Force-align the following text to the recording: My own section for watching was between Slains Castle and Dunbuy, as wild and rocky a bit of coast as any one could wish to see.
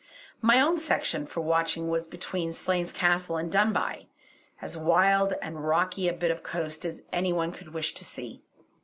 My 0.41 0.59
own 0.59 0.79
section 0.79 1.27
for 1.27 1.41
watching 1.41 1.87
was 1.87 2.07
between 2.07 2.53
Slains 2.53 2.91
Castle 2.91 3.37
and 3.37 3.51
Dunbuy, 3.51 4.07
as 4.59 4.75
wild 4.75 5.35
and 5.43 5.63
rocky 5.63 6.07
a 6.07 6.13
bit 6.13 6.31
of 6.31 6.41
coast 6.41 6.83
as 6.85 7.03
any 7.13 7.31
one 7.31 7.51
could 7.51 7.71
wish 7.71 7.93
to 7.93 8.03
see. 8.03 8.41